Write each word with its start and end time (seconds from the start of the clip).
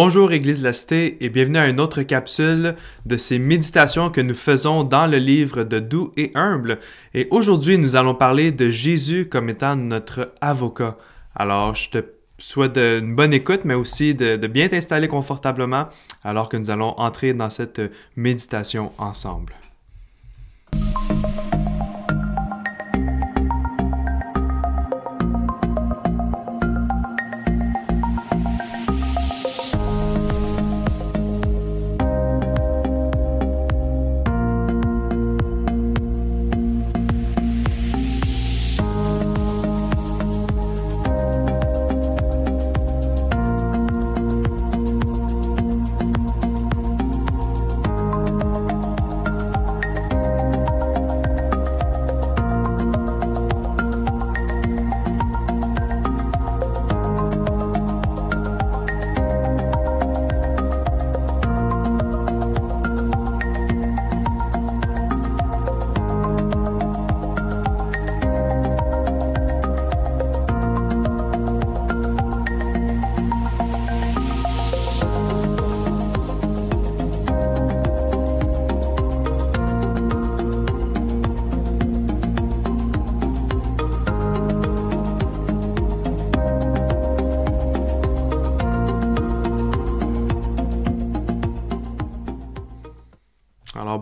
Bonjour 0.00 0.30
Église 0.30 0.60
de 0.60 0.64
la 0.64 0.72
Cité 0.72 1.16
et 1.24 1.28
bienvenue 1.28 1.58
à 1.58 1.66
une 1.66 1.80
autre 1.80 2.02
capsule 2.02 2.76
de 3.04 3.16
ces 3.16 3.40
méditations 3.40 4.10
que 4.10 4.20
nous 4.20 4.32
faisons 4.32 4.84
dans 4.84 5.08
le 5.08 5.16
livre 5.16 5.64
de 5.64 5.80
Doux 5.80 6.12
et 6.16 6.30
Humble. 6.36 6.78
Et 7.14 7.26
aujourd'hui, 7.32 7.78
nous 7.78 7.96
allons 7.96 8.14
parler 8.14 8.52
de 8.52 8.68
Jésus 8.68 9.28
comme 9.28 9.48
étant 9.50 9.74
notre 9.74 10.32
avocat. 10.40 10.96
Alors, 11.34 11.74
je 11.74 11.90
te 11.90 11.98
souhaite 12.38 12.76
une 12.76 13.16
bonne 13.16 13.32
écoute, 13.32 13.62
mais 13.64 13.74
aussi 13.74 14.14
de, 14.14 14.36
de 14.36 14.46
bien 14.46 14.68
t'installer 14.68 15.08
confortablement 15.08 15.88
alors 16.22 16.48
que 16.48 16.56
nous 16.56 16.70
allons 16.70 16.94
entrer 16.96 17.34
dans 17.34 17.50
cette 17.50 17.82
méditation 18.14 18.92
ensemble. 18.98 19.52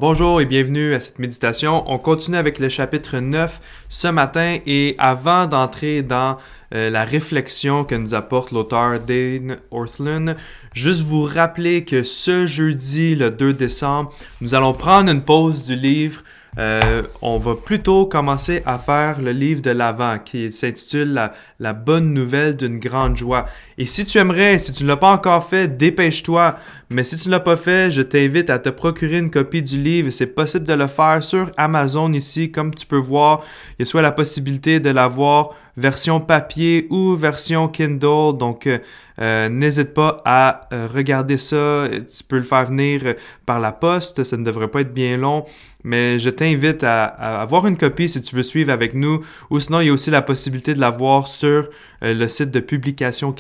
Bonjour 0.09 0.41
et 0.41 0.47
bienvenue 0.47 0.95
à 0.95 1.01
cette 1.01 1.19
méditation. 1.19 1.83
On 1.91 1.99
continue 1.99 2.37
avec 2.37 2.61
le 2.61 2.69
chapitre 2.69 3.19
9 3.19 3.61
ce 3.89 4.07
matin 4.07 4.59
et 4.65 4.95
avant 4.99 5.49
d'entrer 5.49 6.03
dans 6.03 6.39
euh, 6.73 6.91
la 6.91 7.05
réflexion 7.05 7.83
que 7.83 7.97
nous 7.97 8.15
apporte 8.15 8.53
l'auteur 8.53 9.01
Dane 9.01 9.57
Orthlund, 9.73 10.37
juste 10.73 11.01
vous 11.01 11.25
rappeler 11.25 11.85
que 11.85 12.05
ce 12.05 12.47
jeudi, 12.47 13.17
le 13.17 13.33
2 13.33 13.53
décembre, 13.53 14.13
nous 14.41 14.55
allons 14.55 14.75
prendre 14.75 15.11
une 15.11 15.23
pause 15.23 15.65
du 15.65 15.75
livre 15.75 16.23
euh, 16.59 17.03
on 17.21 17.37
va 17.37 17.55
plutôt 17.55 18.07
commencer 18.07 18.63
à 18.65 18.79
faire 18.79 19.21
le 19.21 19.33
livre 19.33 19.61
de 19.61 19.71
l'Avent 19.71 20.19
qui 20.19 20.51
s'intitule 20.53 21.13
la, 21.13 21.35
la, 21.61 21.75
bonne 21.75 22.15
nouvelle 22.15 22.57
d'une 22.57 22.79
grande 22.79 23.17
joie. 23.17 23.47
Et 23.79 23.85
si 23.85 24.07
tu 24.07 24.17
aimerais, 24.17 24.59
si 24.59 24.73
tu 24.73 24.85
ne 24.85 24.89
l'as 24.89 24.97
pas 24.97 25.13
encore 25.13 25.47
fait, 25.47 25.69
dépêche-toi. 25.69 26.59
Mais 26.89 27.05
si 27.05 27.17
tu 27.17 27.29
ne 27.29 27.33
l'as 27.33 27.41
pas 27.41 27.57
fait, 27.57 27.91
je 27.91 28.01
t'invite 28.01 28.49
à 28.49 28.59
te 28.59 28.69
procurer 28.69 29.19
une 29.19 29.31
copie 29.31 29.63
du 29.63 29.77
livre. 29.77 30.11
C'est 30.11 30.29
possible 30.29 30.65
de 30.65 30.73
le 30.73 30.87
faire 30.87 31.23
sur 31.23 31.51
Amazon 31.57 32.13
ici. 32.13 32.51
Comme 32.51 32.75
tu 32.75 32.87
peux 32.87 32.97
voir, 32.97 33.43
il 33.71 33.75
y 33.81 33.83
a 33.83 33.87
soit 33.87 34.03
la 34.03 34.13
possibilité 34.13 34.81
de 34.81 34.91
l'avoir 34.91 35.55
version 35.77 36.21
papier 36.21 36.87
ou 36.91 37.17
version 37.17 37.69
Kindle. 37.69 38.39
Donc, 38.39 38.67
euh, 38.67 38.79
euh, 39.21 39.49
n'hésite 39.49 39.95
pas 39.95 40.19
à 40.25 40.61
euh, 40.73 40.89
regarder 40.93 41.39
ça. 41.39 41.89
Tu 41.89 42.25
peux 42.25 42.37
le 42.37 42.43
faire 42.43 42.67
venir 42.67 43.15
par 43.45 43.61
la 43.61 43.73
poste. 43.73 44.25
Ça 44.25 44.37
ne 44.37 44.45
devrait 44.45 44.69
pas 44.69 44.83
être 44.83 44.95
bien 44.95 45.17
long. 45.17 45.45
Mais 45.85 46.19
je 46.19 46.31
t'invite 46.31 46.83
à, 46.83 47.05
avoir 47.05 47.67
une 47.67 47.77
copie 47.77 48.09
si 48.09 48.21
tu 48.21 48.35
veux 48.35 48.43
suivre 48.43 48.73
avec 48.73 48.95
nous. 48.95 49.25
Ou 49.51 49.61
sinon, 49.61 49.81
il 49.81 49.87
y 49.87 49.91
a 49.91 49.93
aussi 49.93 50.11
la 50.11 50.23
possibilité 50.23 50.75
de 50.75 50.81
l'avoir 50.81 51.29
sur 51.29 51.69
le 52.03 52.29
site 52.29 52.51
de 52.51 52.61
publication 52.61 53.33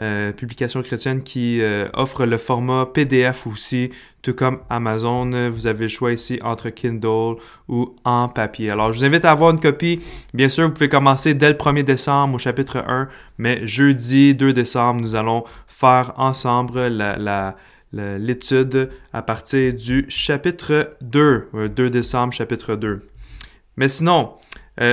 Euh, 0.00 0.32
publication 0.32 0.82
chrétienne 0.82 1.22
qui 1.22 1.60
euh, 1.62 1.86
offre 1.92 2.26
le 2.26 2.36
format 2.36 2.84
PDF 2.84 3.46
aussi, 3.46 3.90
tout 4.22 4.34
comme 4.34 4.58
Amazon. 4.68 5.48
Vous 5.50 5.68
avez 5.68 5.82
le 5.82 5.88
choix 5.88 6.12
ici 6.12 6.40
entre 6.42 6.70
Kindle 6.70 7.36
ou 7.68 7.94
en 8.04 8.28
papier. 8.28 8.70
Alors, 8.70 8.92
je 8.92 8.98
vous 8.98 9.04
invite 9.04 9.24
à 9.24 9.30
avoir 9.30 9.52
une 9.52 9.60
copie. 9.60 10.00
Bien 10.32 10.48
sûr, 10.48 10.66
vous 10.66 10.72
pouvez 10.72 10.88
commencer 10.88 11.34
dès 11.34 11.48
le 11.48 11.54
1er 11.54 11.84
décembre 11.84 12.34
au 12.34 12.38
chapitre 12.38 12.78
1, 12.78 13.08
mais 13.38 13.64
jeudi 13.64 14.34
2 14.34 14.52
décembre, 14.52 15.00
nous 15.00 15.14
allons 15.14 15.44
faire 15.68 16.12
ensemble 16.16 16.80
l'étude 17.92 18.90
à 19.12 19.22
partir 19.22 19.74
du 19.74 20.06
chapitre 20.08 20.96
2, 21.02 21.50
2 21.52 21.84
euh, 21.84 21.90
décembre, 21.90 22.32
chapitre 22.32 22.74
2. 22.74 23.08
Mais 23.76 23.88
sinon, 23.88 24.34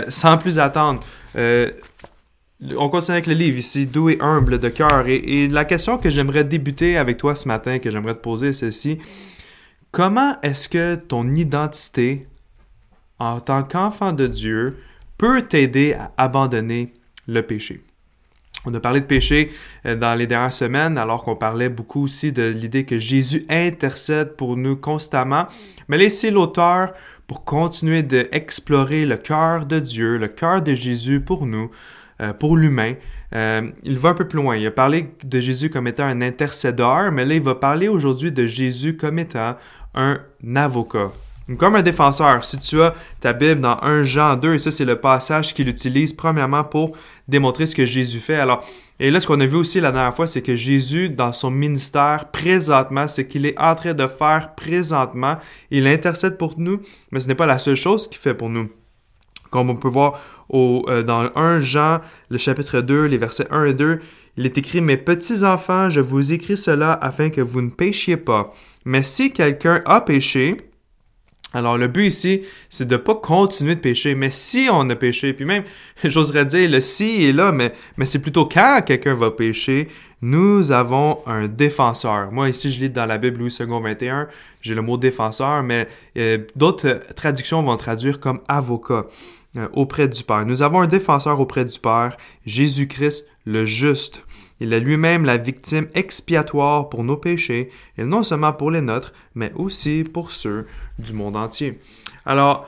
sans 0.10 0.38
plus 0.38 0.60
attendre, 0.60 1.02
on 2.62 2.90
continue 2.90 3.16
avec 3.16 3.28
le 3.28 3.34
livre 3.34 3.58
ici, 3.58 3.88
doux 3.88 4.10
et 4.10 4.18
humble 4.22 4.60
de 4.60 4.70
cœur. 4.70 5.08
Et, 5.08 5.48
la 5.48 5.66
question 5.66 5.98
que 5.98 6.10
j'aimerais 6.10 6.44
débuter 6.44 6.98
avec 6.98 7.18
toi 7.18 7.36
ce 7.36 7.48
matin, 7.48 7.80
que 7.80 7.90
j'aimerais 7.90 8.14
te 8.14 8.20
poser, 8.20 8.54
c'est 8.54 8.72
celle-ci. 8.72 9.00
Comment 9.92 10.40
est-ce 10.42 10.70
que 10.70 10.96
ton 10.96 11.34
identité 11.34 12.28
en 13.20 13.40
tant 13.40 13.64
qu'enfant 13.64 14.14
de 14.14 14.28
Dieu 14.28 14.78
peut 15.18 15.42
t'aider 15.42 15.94
à 15.94 16.12
abandonner 16.18 16.94
le 17.28 17.42
péché? 17.42 17.82
On 18.64 18.74
a 18.76 18.80
parlé 18.80 19.02
de 19.02 19.06
péché 19.06 19.52
euh, 19.88 19.96
dans 19.96 20.14
les 20.14 20.28
dernières 20.28 20.54
semaines, 20.54 21.00
alors 21.00 21.24
qu'on 21.24 21.36
parlait 21.36 21.70
beaucoup 21.70 22.04
aussi 22.04 22.32
de 22.32 22.44
l'idée 22.44 22.86
que 22.86 23.00
Jésus 23.00 23.44
intercède 23.50 24.36
pour 24.36 24.56
nous 24.56 24.76
constamment. 24.76 25.48
Mais 25.88 25.98
laissez 25.98 26.30
l'auteur, 26.30 26.94
pour 27.26 27.44
continuer 27.44 28.04
d'explorer 28.04 29.06
le 29.06 29.18
cœur 29.18 29.66
de 29.66 29.80
Dieu, 29.80 30.18
le 30.18 30.28
cœur 30.28 30.62
de 30.62 30.74
Jésus 30.74 31.22
pour 31.22 31.48
nous, 31.48 31.72
euh, 32.22 32.34
pour 32.34 32.58
l'humain. 32.58 32.96
Euh, 33.34 33.70
il 33.84 33.98
va 33.98 34.10
un 34.10 34.14
peu 34.14 34.28
plus 34.28 34.38
loin. 34.38 34.56
Il 34.56 34.68
a 34.68 34.72
parlé 34.72 35.14
de 35.24 35.40
Jésus 35.40 35.70
comme 35.70 35.88
étant 35.88 36.04
un 36.04 36.22
intercédeur, 36.22 37.12
mais 37.12 37.26
là, 37.26 37.36
il 37.36 37.42
va 37.42 37.56
parler 37.56 37.88
aujourd'hui 37.88 38.32
de 38.32 38.46
Jésus 38.46 38.98
comme 38.98 39.20
étant 39.20 39.56
un 39.96 40.20
avocat. 40.56 41.12
Comme 41.58 41.76
un 41.76 41.82
défenseur, 41.82 42.46
si 42.46 42.60
tu 42.60 42.82
as 42.82 42.94
ta 43.20 43.34
Bible 43.34 43.62
dans 43.62 43.78
1 43.82 44.04
Jean 44.04 44.36
2, 44.36 44.54
et 44.54 44.60
ça 44.60 44.72
c'est 44.72 44.86
le 44.86 44.98
passage 44.98 45.54
qu'il 45.54 45.68
utilise 45.68 46.14
premièrement 46.14 46.64
pour 46.64 46.96
démontrer 47.28 47.68
ce 47.68 47.76
que 47.76 47.86
Jésus 47.86 48.20
fait. 48.20 48.36
Alors, 48.36 48.64
et 49.00 49.10
là 49.10 49.20
ce 49.20 49.28
qu'on 49.28 49.40
a 49.42 49.46
vu 49.46 49.58
aussi 49.58 49.82
la 49.82 49.92
dernière 49.92 50.14
fois, 50.14 50.28
c'est 50.28 50.42
que 50.42 50.56
Jésus 50.56 51.10
dans 51.10 51.34
son 51.34 51.52
ministère 51.52 52.30
présentement, 52.32 53.08
ce 53.08 53.22
qu'il 53.22 53.46
est 53.46 53.60
en 53.60 53.76
train 53.76 53.94
de 53.94 54.08
faire 54.08 54.54
présentement, 54.56 55.38
il 55.72 55.88
intercède 55.88 56.38
pour 56.38 56.58
nous, 56.58 56.80
mais 57.12 57.20
ce 57.20 57.28
n'est 57.28 57.36
pas 57.36 57.48
la 57.48 57.58
seule 57.58 57.76
chose 57.76 58.08
qu'il 58.08 58.20
fait 58.20 58.36
pour 58.36 58.50
nous. 58.50 58.70
Comme 59.52 59.70
on 59.70 59.76
peut 59.76 59.88
voir 59.88 60.20
au, 60.50 60.84
euh, 60.88 61.04
dans 61.04 61.30
1 61.36 61.60
Jean, 61.60 62.00
le 62.30 62.40
chapitre 62.40 62.82
2, 62.82 63.06
les 63.06 63.18
versets 63.18 63.48
1 63.52 63.66
et 63.66 63.74
2, 63.74 64.00
il 64.38 64.46
est 64.46 64.58
écrit, 64.58 64.82
Mes 64.82 64.98
petits 64.98 65.44
enfants, 65.44 65.90
je 65.90 66.02
vous 66.02 66.34
écris 66.34 66.58
cela 66.58 66.94
afin 66.94 67.30
que 67.30 67.42
vous 67.42 67.62
ne 67.62 67.70
péchiez 67.70 68.18
pas. 68.18 68.52
Mais 68.86 69.04
si 69.04 69.32
quelqu'un 69.32 69.84
a 69.86 70.02
péché, 70.02 70.58
alors 71.54 71.78
le 71.78 71.90
but 71.90 72.08
ici, 72.08 72.44
c'est 72.70 72.88
de 72.88 72.96
pas 72.96 73.16
continuer 73.16 73.76
de 73.76 73.82
pécher, 73.82 74.16
mais 74.16 74.32
si 74.32 74.70
on 74.72 74.90
a 74.90 74.96
péché, 74.96 75.34
puis 75.34 75.44
même, 75.44 75.64
j'oserais 76.04 76.46
dire, 76.46 76.70
le 76.70 76.80
si 76.80 77.26
est 77.26 77.34
là, 77.34 77.52
mais, 77.52 77.74
mais 77.98 78.06
c'est 78.06 78.20
plutôt 78.20 78.46
quand 78.46 78.82
quelqu'un 78.86 79.16
va 79.16 79.32
pécher, 79.32 79.90
nous 80.22 80.72
avons 80.72 81.20
un 81.26 81.48
défenseur. 81.48 82.32
Moi 82.32 82.50
ici, 82.50 82.72
je 82.72 82.80
lis 82.80 82.90
dans 82.90 83.06
la 83.06 83.18
Bible 83.18 83.40
Louis 83.40 83.56
II 83.60 83.66
21, 83.68 84.28
j'ai 84.62 84.76
le 84.76 84.82
mot 84.82 84.96
défenseur, 84.96 85.62
mais 85.62 85.90
euh, 86.18 86.38
d'autres 86.56 87.02
traductions 87.16 87.62
vont 87.64 87.76
traduire 87.76 88.20
comme 88.20 88.40
avocat. 88.48 89.08
Euh, 89.58 89.68
auprès 89.74 90.08
du 90.08 90.24
Père. 90.24 90.46
Nous 90.46 90.62
avons 90.62 90.80
un 90.80 90.88
défenseur 90.88 91.38
auprès 91.42 91.66
du 91.66 91.78
Père, 91.78 92.16
Jésus-Christ 92.46 93.28
le 93.46 93.66
juste. 93.66 94.24
Il 94.62 94.72
est 94.72 94.80
lui-même 94.80 95.26
la 95.26 95.36
victime 95.36 95.90
expiatoire 95.94 96.88
pour 96.88 97.04
nos 97.04 97.18
péchés, 97.18 97.70
et 97.98 98.06
non 98.06 98.24
seulement 98.24 98.54
pour 98.54 98.72
les 98.72 98.80
nôtres, 98.80 99.12
mais 99.36 99.52
aussi 99.56 100.06
pour 100.06 100.32
ceux 100.32 100.66
du 101.00 101.12
monde 101.12 101.36
entier. 101.36 101.80
Alors, 102.26 102.66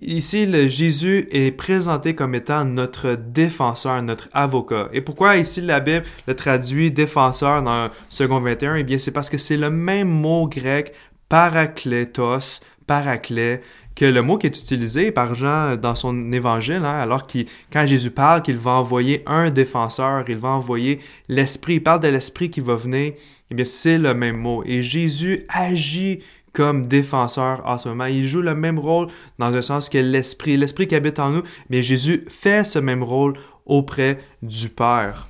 ici, 0.00 0.46
le 0.46 0.68
Jésus 0.68 1.28
est 1.32 1.50
présenté 1.50 2.14
comme 2.14 2.34
étant 2.34 2.64
notre 2.64 3.14
défenseur, 3.14 4.00
notre 4.00 4.30
avocat. 4.32 4.88
Et 4.94 5.02
pourquoi 5.02 5.36
ici 5.36 5.60
la 5.60 5.80
Bible 5.80 6.06
le 6.26 6.34
traduit 6.34 6.90
défenseur 6.90 7.62
dans 7.62 7.90
second 8.08 8.40
21? 8.40 8.76
Eh 8.76 8.84
bien, 8.84 8.96
c'est 8.96 9.10
parce 9.10 9.28
que 9.28 9.36
c'est 9.36 9.58
le 9.58 9.68
même 9.68 10.08
mot 10.08 10.48
grec 10.48 10.94
parakletos, 11.28 12.60
paraclet, 12.86 13.60
que 13.96 14.04
le 14.04 14.22
mot 14.22 14.36
qui 14.38 14.46
est 14.46 14.56
utilisé 14.56 15.10
par 15.10 15.34
Jean 15.34 15.74
dans 15.76 15.94
son 15.94 16.30
évangile, 16.30 16.82
hein, 16.84 16.98
alors 17.00 17.26
qu'il, 17.26 17.46
quand 17.72 17.86
Jésus 17.86 18.10
parle 18.10 18.42
qu'il 18.42 18.58
va 18.58 18.72
envoyer 18.72 19.22
un 19.26 19.50
défenseur, 19.50 20.24
il 20.28 20.36
va 20.36 20.50
envoyer 20.50 21.00
l'Esprit, 21.28 21.76
il 21.76 21.82
parle 21.82 22.00
de 22.00 22.08
l'Esprit 22.08 22.50
qui 22.50 22.60
va 22.60 22.74
venir, 22.74 23.14
eh 23.50 23.54
bien 23.54 23.64
c'est 23.64 23.98
le 23.98 24.12
même 24.12 24.36
mot. 24.36 24.62
Et 24.66 24.82
Jésus 24.82 25.46
agit 25.48 26.20
comme 26.52 26.86
défenseur 26.86 27.62
en 27.66 27.78
ce 27.78 27.88
moment. 27.88 28.06
Il 28.06 28.26
joue 28.26 28.42
le 28.42 28.54
même 28.54 28.78
rôle 28.78 29.08
dans 29.38 29.54
un 29.54 29.62
sens 29.62 29.88
que 29.88 29.98
l'Esprit, 29.98 30.56
l'Esprit 30.56 30.86
qui 30.86 30.94
habite 30.94 31.18
en 31.18 31.30
nous, 31.30 31.42
mais 31.70 31.82
Jésus 31.82 32.24
fait 32.28 32.64
ce 32.64 32.78
même 32.78 33.02
rôle 33.02 33.34
auprès 33.64 34.18
du 34.42 34.68
Père. 34.68 35.26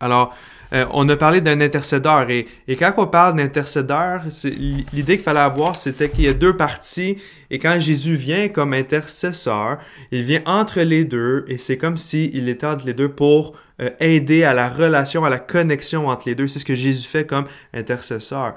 Alors, 0.00 0.34
euh, 0.72 0.86
on 0.92 1.08
a 1.08 1.16
parlé 1.16 1.40
d'un 1.40 1.60
intercédeur 1.60 2.28
et, 2.30 2.46
quand 2.68 2.92
on 2.96 3.06
parle 3.06 3.36
d'intercédeur, 3.36 4.22
l'idée 4.92 5.16
qu'il 5.16 5.24
fallait 5.24 5.40
avoir, 5.40 5.76
c'était 5.76 6.08
qu'il 6.08 6.24
y 6.24 6.28
a 6.28 6.32
deux 6.32 6.56
parties 6.56 7.18
et 7.50 7.58
quand 7.58 7.78
Jésus 7.78 8.16
vient 8.16 8.48
comme 8.48 8.72
intercesseur, 8.72 9.78
il 10.10 10.22
vient 10.22 10.42
entre 10.46 10.80
les 10.80 11.04
deux 11.04 11.44
et 11.48 11.58
c'est 11.58 11.76
comme 11.76 11.96
s'il 11.96 12.48
était 12.48 12.66
entre 12.66 12.86
les 12.86 12.94
deux 12.94 13.10
pour 13.10 13.56
euh, 13.80 13.90
aider 14.00 14.44
à 14.44 14.54
la 14.54 14.68
relation, 14.68 15.24
à 15.24 15.30
la 15.30 15.38
connexion 15.38 16.08
entre 16.08 16.28
les 16.28 16.34
deux. 16.34 16.48
C'est 16.48 16.58
ce 16.58 16.64
que 16.64 16.74
Jésus 16.74 17.06
fait 17.06 17.26
comme 17.26 17.46
intercesseur. 17.72 18.54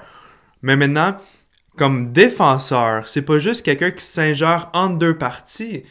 Mais 0.62 0.76
maintenant, 0.76 1.16
comme 1.76 2.12
défenseur, 2.12 3.08
c'est 3.08 3.22
pas 3.22 3.38
juste 3.38 3.64
quelqu'un 3.64 3.92
qui 3.92 4.04
s'ingère 4.04 4.70
entre 4.72 4.98
deux 4.98 5.16
parties. 5.16 5.84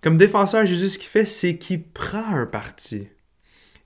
Comme 0.00 0.16
défenseur, 0.16 0.64
Jésus, 0.64 0.88
ce 0.88 0.98
qu'il 0.98 1.08
fait, 1.08 1.24
c'est 1.24 1.56
qu'il 1.58 1.82
prend 1.82 2.34
un 2.34 2.46
parti 2.46 3.08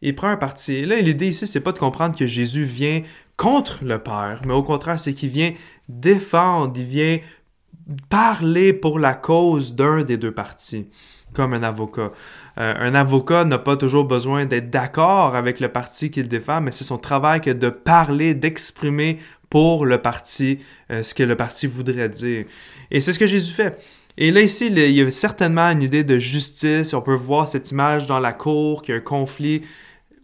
il 0.03 0.15
prend 0.15 0.29
un 0.29 0.37
parti. 0.37 0.75
Et 0.75 0.85
là, 0.85 0.99
l'idée 0.99 1.29
ici, 1.29 1.47
c'est 1.47 1.61
pas 1.61 1.73
de 1.73 1.79
comprendre 1.79 2.17
que 2.17 2.27
Jésus 2.27 2.65
vient 2.65 3.03
contre 3.37 3.85
le 3.85 3.99
Père, 3.99 4.43
mais 4.45 4.53
au 4.53 4.63
contraire, 4.63 5.01
c'est 5.01 5.15
qu'il 5.15 5.31
vient 5.31 5.53
défendre, 5.89 6.73
il 6.77 6.85
vient 6.85 7.19
parler 8.09 8.73
pour 8.73 8.99
la 8.99 9.15
cause 9.15 9.75
d'un 9.75 10.03
des 10.03 10.17
deux 10.17 10.33
partis, 10.33 10.89
comme 11.33 11.55
un 11.55 11.63
avocat. 11.63 12.13
Euh, 12.59 12.75
un 12.79 12.95
avocat 12.95 13.45
n'a 13.45 13.59
pas 13.59 13.77
toujours 13.77 14.05
besoin 14.05 14.45
d'être 14.45 14.71
d'accord 14.71 15.35
avec 15.35 15.61
le 15.61 15.69
parti 15.69 16.11
qu'il 16.11 16.29
défend, 16.29 16.61
mais 16.61 16.73
c'est 16.73 16.85
son 16.85 16.99
travail 16.99 17.41
que 17.41 17.51
de 17.51 17.71
parler, 17.71 18.35
d'exprimer 18.35 19.19
pour 19.49 19.85
le 19.85 19.99
parti 19.99 20.61
euh, 20.91 21.03
ce 21.03 21.15
que 21.15 21.23
le 21.23 21.37
parti 21.37 21.67
voudrait 21.67 22.09
dire. 22.09 22.47
Et 22.91 23.01
c'est 23.01 23.13
ce 23.13 23.19
que 23.19 23.27
Jésus 23.27 23.53
fait. 23.53 23.79
Et 24.19 24.31
là, 24.31 24.43
ici, 24.43 24.67
il 24.67 24.79
y 24.79 25.01
a 25.01 25.11
certainement 25.11 25.71
une 25.71 25.83
idée 25.83 26.05
de 26.05 26.19
justice. 26.19 26.95
On 26.95 27.03
peut 27.03 27.15
voir 27.15 27.49
cette 27.49 27.71
image 27.71 28.07
dans 28.07 28.21
la 28.21 28.33
cour, 28.33 28.83
qu'il 28.83 28.95
y 28.95 28.95
a 28.97 29.01
un 29.01 29.03
conflit 29.03 29.63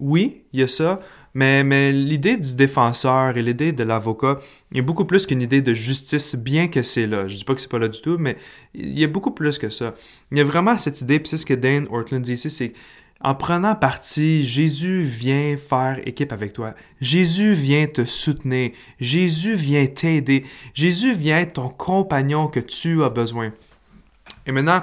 oui, 0.00 0.44
il 0.52 0.60
y 0.60 0.62
a 0.62 0.68
ça, 0.68 1.00
mais, 1.34 1.64
mais 1.64 1.92
l'idée 1.92 2.36
du 2.36 2.54
défenseur 2.54 3.36
et 3.36 3.42
l'idée 3.42 3.72
de 3.72 3.82
l'avocat 3.84 4.38
est 4.74 4.82
beaucoup 4.82 5.04
plus 5.04 5.26
qu'une 5.26 5.42
idée 5.42 5.60
de 5.60 5.74
justice, 5.74 6.36
bien 6.36 6.68
que 6.68 6.82
c'est 6.82 7.06
là. 7.06 7.28
Je 7.28 7.36
dis 7.36 7.44
pas 7.44 7.54
que 7.54 7.60
c'est 7.60 7.70
pas 7.70 7.78
là 7.78 7.88
du 7.88 8.00
tout, 8.00 8.16
mais 8.18 8.36
il 8.74 8.98
y 8.98 9.04
a 9.04 9.08
beaucoup 9.08 9.32
plus 9.32 9.58
que 9.58 9.70
ça. 9.70 9.94
Il 10.30 10.38
y 10.38 10.40
a 10.40 10.44
vraiment 10.44 10.78
cette 10.78 11.00
idée, 11.00 11.18
puis 11.18 11.28
c'est 11.28 11.36
ce 11.36 11.46
que 11.46 11.54
Dane 11.54 11.86
Ortland 11.90 12.22
dit 12.22 12.34
ici, 12.34 12.50
c'est 12.50 12.72
en 13.20 13.34
prenant 13.34 13.74
parti, 13.74 14.44
Jésus 14.44 15.02
vient 15.02 15.56
faire 15.56 15.98
équipe 16.06 16.32
avec 16.32 16.52
toi. 16.52 16.74
Jésus 17.00 17.52
vient 17.52 17.88
te 17.88 18.04
soutenir. 18.04 18.70
Jésus 19.00 19.54
vient 19.54 19.86
t'aider. 19.86 20.44
Jésus 20.72 21.14
vient 21.14 21.40
être 21.40 21.54
ton 21.54 21.68
compagnon 21.68 22.46
que 22.46 22.60
tu 22.60 23.02
as 23.02 23.08
besoin. 23.08 23.52
Et 24.48 24.52
maintenant, 24.52 24.82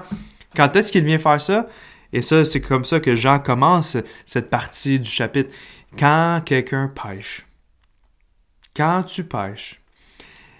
quand 0.55 0.73
est-ce 0.75 0.91
qu'il 0.91 1.03
vient 1.03 1.17
faire 1.17 1.41
ça? 1.41 1.67
Et 2.13 2.21
ça, 2.21 2.45
c'est 2.45 2.61
comme 2.61 2.85
ça 2.85 2.99
que 2.99 3.15
Jean 3.15 3.39
commence 3.39 3.97
cette 4.25 4.49
partie 4.49 4.99
du 4.99 5.09
chapitre. 5.09 5.53
Quand 5.97 6.41
quelqu'un 6.45 6.87
pêche. 6.87 7.45
Quand 8.75 9.03
tu 9.03 9.23
pêches. 9.23 9.81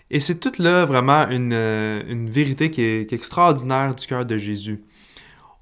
Et 0.10 0.20
c'est 0.20 0.40
toute 0.40 0.58
là 0.58 0.86
vraiment 0.86 1.30
une, 1.30 1.54
euh, 1.54 2.04
une 2.08 2.30
vérité 2.30 2.72
qui 2.72 2.82
est, 2.82 3.14
extraordinaire 3.14 3.96
du 3.96 4.06
cœur 4.06 4.26
de 4.26 4.38
Jésus. 4.38 4.84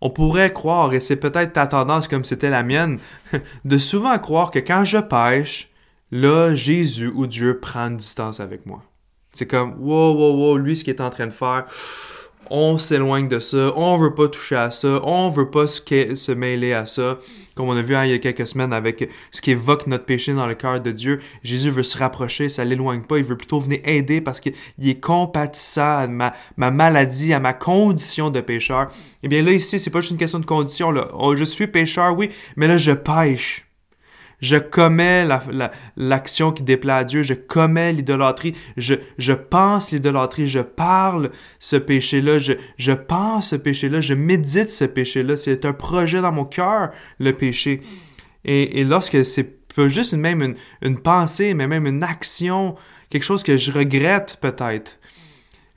On 0.02 0.10
pourrait 0.10 0.52
croire, 0.52 0.94
et 0.94 1.00
c'est 1.00 1.16
peut-être 1.16 1.54
ta 1.54 1.68
tendance 1.68 2.08
comme 2.08 2.26
c'était 2.26 2.50
la 2.50 2.64
mienne, 2.64 3.00
de 3.66 3.78
souvent 3.78 4.18
croire 4.20 4.52
que 4.52 4.60
quand 4.60 4.84
je 4.84 4.98
pêche, 4.98 5.70
là, 6.12 6.56
Jésus 6.56 7.12
ou 7.14 7.26
Dieu 7.26 7.60
prend 7.60 7.88
une 7.88 7.98
distance 7.98 8.40
avec 8.40 8.66
moi. 8.66 8.84
C'est 9.32 9.48
comme, 9.48 9.76
wow, 9.80 10.14
wow, 10.14 10.36
wow, 10.36 10.58
lui, 10.58 10.76
ce 10.76 10.84
qu'il 10.84 10.94
est 10.94 11.02
en 11.02 11.10
train 11.10 11.28
de 11.28 11.34
faire, 11.34 11.66
on 12.50 12.78
s'éloigne 12.78 13.28
de 13.28 13.40
ça, 13.40 13.72
on 13.76 13.98
veut 13.98 14.14
pas 14.14 14.28
toucher 14.28 14.56
à 14.56 14.72
ça, 14.72 15.00
on 15.04 15.30
veut 15.30 15.50
pas 15.50 15.68
se, 15.68 16.32
mêler 16.34 16.74
à 16.74 16.86
ça. 16.86 17.20
Comme 17.56 17.70
on 17.70 17.78
a 17.78 17.82
vu 17.82 17.96
hein, 17.96 18.06
il 18.06 18.12
y 18.12 18.14
a 18.14 18.18
quelques 18.18 18.48
semaines 18.48 18.74
avec 18.74 19.10
ce 19.32 19.42
qui 19.42 19.52
évoque 19.52 19.86
notre 19.88 20.06
péché 20.06 20.34
dans 20.34 20.48
le 20.48 20.56
cœur 20.56 20.82
de 20.82 20.92
Dieu, 20.92 21.20
Jésus 21.44 21.70
veut 21.70 21.84
se 21.84 21.98
rapprocher, 21.98 22.50
ça 22.50 22.66
l'éloigne 22.66 23.04
pas, 23.04 23.18
il 23.18 23.24
veut 23.24 23.38
plutôt 23.38 23.60
venir 23.60 23.80
aider 23.84 24.22
parce 24.22 24.40
qu'il 24.40 24.54
est 24.84 25.00
compatissant 25.00 25.98
à 25.98 26.08
ma, 26.08 26.34
maladie, 26.58 27.34
à 27.34 27.40
ma 27.40 27.54
condition 27.54 28.30
de 28.30 28.42
pécheur. 28.42 28.90
Eh 29.22 29.28
bien 29.28 29.44
là 29.44 29.52
ici, 29.52 29.80
c'est 29.80 29.90
pas 29.92 30.02
juste 30.02 30.12
une 30.12 30.18
question 30.18 30.40
de 30.40 30.46
condition, 30.46 30.92
là. 30.92 31.10
Oh, 31.14 31.36
je 31.36 31.44
suis 31.44 31.68
pécheur, 31.68 32.18
oui, 32.18 32.30
mais 32.56 32.68
là 32.68 32.78
je 32.78 32.92
pêche 32.92 33.66
je 34.44 34.58
commets 34.58 35.26
l'action 35.96 36.52
qui 36.52 36.64
déplaît 36.64 36.92
à 36.92 37.04
Dieu, 37.06 37.24
je 37.24 37.34
commets 37.34 37.94
l'idolâtrie, 37.94 38.54
je, 38.76 39.32
pense 39.32 39.94
l'idolâtrie, 39.94 40.48
je 40.48 40.60
parle 40.60 41.32
ce 41.62 41.78
péché-là, 41.78 42.40
je, 42.40 42.92
pense 42.92 43.52
ce 43.52 43.56
péché-là, 43.56 44.02
je 44.02 44.14
médite 44.14 44.70
ce 44.70 44.84
péché-là. 44.84 45.38
C'est 45.38 45.64
un 45.64 45.72
projet 45.72 46.22
dans 46.22 46.34
mon 46.34 46.44
cœur, 46.44 46.92
le 47.20 47.32
péché. 47.32 47.80
Et, 48.44 48.84
lorsque 48.84 49.24
c'est 49.24 49.66
pas 49.74 49.88
juste 49.88 50.14
même 50.14 50.42
une, 50.42 50.56
une 50.82 51.00
pensée, 51.00 51.54
mais 51.54 51.66
même 51.66 51.88
une 51.88 52.04
action, 52.04 52.76
quelque 53.10 53.24
chose 53.24 53.44
que 53.44 53.56
je 53.56 53.72
regrette 53.72 54.40
peut-être. 54.42 55.00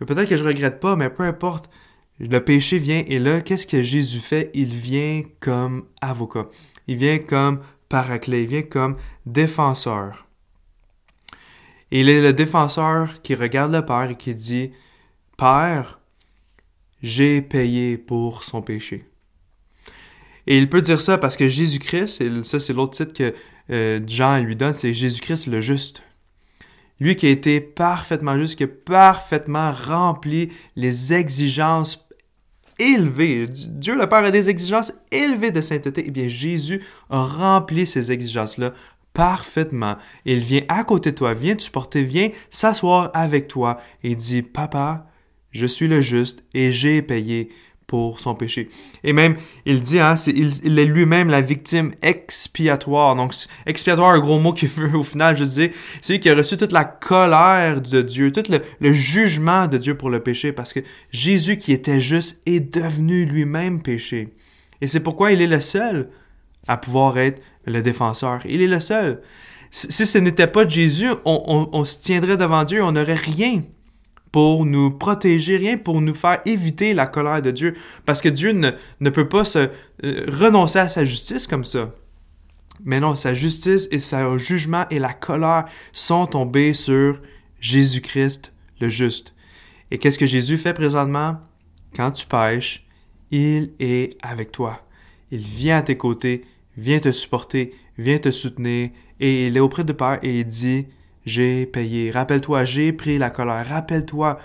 Peut-être 0.04 0.28
que 0.28 0.36
je 0.36 0.44
regrette 0.44 0.80
pas, 0.80 0.96
mais 0.96 1.08
peu 1.08 1.22
importe. 1.22 1.70
Le 2.18 2.40
péché 2.40 2.78
vient 2.78 3.04
et 3.06 3.20
là, 3.20 3.42
qu'est-ce 3.42 3.66
que 3.66 3.80
Jésus 3.80 4.20
fait? 4.20 4.50
Il 4.54 4.74
vient 4.74 5.22
comme 5.38 5.84
avocat. 6.00 6.48
Il 6.88 6.96
vient 6.96 7.18
comme 7.18 7.60
vient 7.90 8.62
comme 8.62 8.96
défenseur. 9.24 10.26
Il 11.90 12.08
est 12.08 12.20
le 12.20 12.32
défenseur 12.32 13.22
qui 13.22 13.34
regarde 13.34 13.72
le 13.72 13.84
Père 13.84 14.10
et 14.10 14.16
qui 14.16 14.34
dit, 14.34 14.72
Père, 15.36 16.00
j'ai 17.02 17.42
payé 17.42 17.96
pour 17.96 18.42
son 18.42 18.62
péché. 18.62 19.04
Et 20.46 20.58
il 20.58 20.68
peut 20.68 20.82
dire 20.82 21.00
ça 21.00 21.18
parce 21.18 21.36
que 21.36 21.48
Jésus-Christ, 21.48 22.20
et 22.20 22.44
ça 22.44 22.58
c'est 22.58 22.72
l'autre 22.72 22.96
titre 22.96 23.12
que 23.12 23.34
euh, 23.70 24.00
Jean 24.06 24.38
lui 24.38 24.56
donne, 24.56 24.72
c'est 24.72 24.94
Jésus-Christ 24.94 25.46
le 25.46 25.60
juste. 25.60 26.02
Lui 26.98 27.14
qui 27.16 27.26
a 27.26 27.30
été 27.30 27.60
parfaitement 27.60 28.38
juste, 28.38 28.56
qui 28.56 28.64
a 28.64 28.68
parfaitement 28.68 29.72
rempli 29.72 30.50
les 30.76 31.12
exigences 31.12 32.05
élevé. 32.78 33.46
Dieu 33.48 33.96
le 33.96 34.08
Père 34.08 34.24
a 34.24 34.30
des 34.30 34.50
exigences 34.50 34.92
élevées 35.10 35.50
de 35.50 35.60
sainteté. 35.60 36.04
Eh 36.06 36.10
bien, 36.10 36.28
Jésus 36.28 36.82
a 37.10 37.22
rempli 37.24 37.86
ces 37.86 38.12
exigences-là 38.12 38.72
parfaitement. 39.12 39.96
Il 40.26 40.40
vient 40.40 40.62
à 40.68 40.84
côté 40.84 41.10
de 41.10 41.16
toi, 41.16 41.32
vient 41.32 41.56
te 41.56 41.62
supporter, 41.62 42.02
vient 42.02 42.30
s'asseoir 42.50 43.10
avec 43.14 43.48
toi 43.48 43.80
et 44.02 44.14
dit, 44.14 44.42
Papa, 44.42 45.06
je 45.52 45.66
suis 45.66 45.88
le 45.88 46.02
juste 46.02 46.44
et 46.52 46.70
j'ai 46.70 47.00
payé 47.00 47.48
pour 47.86 48.18
son 48.18 48.34
péché. 48.34 48.68
Et 49.04 49.12
même, 49.12 49.36
il 49.64 49.80
dit, 49.80 50.00
hein, 50.00 50.16
il, 50.26 50.78
est 50.78 50.84
lui-même 50.84 51.28
la 51.28 51.40
victime 51.40 51.92
expiatoire. 52.02 53.14
Donc, 53.14 53.32
expiatoire, 53.64 54.10
un 54.10 54.18
gros 54.18 54.40
mot 54.40 54.52
qui 54.52 54.66
veut 54.76 54.96
au 54.96 55.04
final 55.04 55.36
je 55.36 55.44
dire, 55.44 55.70
c'est 56.00 56.14
lui 56.14 56.20
qui 56.20 56.28
a 56.28 56.34
reçu 56.34 56.56
toute 56.56 56.72
la 56.72 56.84
colère 56.84 57.80
de 57.80 58.02
Dieu, 58.02 58.32
tout 58.32 58.50
le, 58.50 58.60
le, 58.80 58.92
jugement 58.92 59.68
de 59.68 59.78
Dieu 59.78 59.96
pour 59.96 60.10
le 60.10 60.20
péché, 60.20 60.52
parce 60.52 60.72
que 60.72 60.80
Jésus 61.10 61.56
qui 61.56 61.72
était 61.72 62.00
juste 62.00 62.40
est 62.46 62.60
devenu 62.60 63.24
lui-même 63.24 63.82
péché. 63.82 64.34
Et 64.80 64.86
c'est 64.86 65.00
pourquoi 65.00 65.32
il 65.32 65.40
est 65.40 65.46
le 65.46 65.60
seul 65.60 66.10
à 66.66 66.76
pouvoir 66.76 67.18
être 67.18 67.40
le 67.66 67.82
défenseur. 67.82 68.40
Il 68.46 68.62
est 68.62 68.66
le 68.66 68.80
seul. 68.80 69.22
Si 69.70 70.06
ce 70.06 70.18
n'était 70.18 70.46
pas 70.46 70.66
Jésus, 70.66 71.10
on, 71.24 71.42
on, 71.46 71.68
on 71.72 71.84
se 71.84 72.00
tiendrait 72.00 72.36
devant 72.36 72.64
Dieu, 72.64 72.82
on 72.82 72.92
n'aurait 72.92 73.14
rien 73.14 73.62
pour 74.32 74.66
nous 74.66 74.90
protéger, 74.90 75.56
rien 75.56 75.78
pour 75.78 76.00
nous 76.00 76.14
faire 76.14 76.40
éviter 76.44 76.94
la 76.94 77.06
colère 77.06 77.42
de 77.42 77.50
Dieu. 77.50 77.74
Parce 78.04 78.20
que 78.20 78.28
Dieu 78.28 78.52
ne, 78.52 78.70
ne 79.00 79.10
peut 79.10 79.28
pas 79.28 79.44
se 79.44 79.70
euh, 80.04 80.26
renoncer 80.28 80.78
à 80.78 80.88
sa 80.88 81.04
justice 81.04 81.46
comme 81.46 81.64
ça. 81.64 81.94
Mais 82.84 83.00
non, 83.00 83.14
sa 83.14 83.34
justice 83.34 83.88
et 83.90 83.98
son 83.98 84.36
jugement 84.36 84.86
et 84.90 84.98
la 84.98 85.14
colère 85.14 85.64
sont 85.92 86.26
tombés 86.26 86.74
sur 86.74 87.20
Jésus-Christ 87.60 88.52
le 88.80 88.88
juste. 88.88 89.34
Et 89.90 89.98
qu'est-ce 89.98 90.18
que 90.18 90.26
Jésus 90.26 90.58
fait 90.58 90.74
présentement? 90.74 91.38
Quand 91.94 92.10
tu 92.10 92.26
pêches, 92.26 92.86
il 93.30 93.72
est 93.78 94.18
avec 94.22 94.52
toi. 94.52 94.86
Il 95.30 95.40
vient 95.40 95.78
à 95.78 95.82
tes 95.82 95.96
côtés, 95.96 96.44
vient 96.76 96.98
te 96.98 97.12
supporter, 97.12 97.72
vient 97.96 98.18
te 98.18 98.30
soutenir, 98.30 98.90
et 99.20 99.46
il 99.46 99.56
est 99.56 99.60
auprès 99.60 99.84
de 99.84 99.92
Père 99.92 100.18
et 100.22 100.40
il 100.40 100.46
dit, 100.46 100.86
j'ai 101.26 101.66
payé. 101.66 102.10
Rappelle-toi, 102.10 102.64
j'ai 102.64 102.92
pris 102.92 103.18
la 103.18 103.30
colère. 103.30 103.66
Rappelle-toi, 103.68 104.38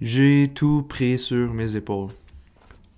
j'ai 0.00 0.50
tout 0.54 0.84
pris 0.88 1.18
sur 1.18 1.54
mes 1.54 1.76
épaules. 1.76 2.10